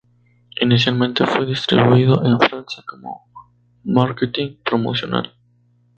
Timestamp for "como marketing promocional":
2.87-5.31